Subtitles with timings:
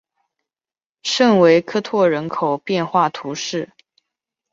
[1.03, 3.69] 圣维克托人口变化图示